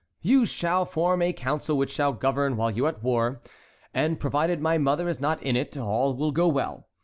[0.23, 3.39] You shall form a council which shall govern while you are at war,
[3.93, 6.87] and provided my mother is not in it, all will go well.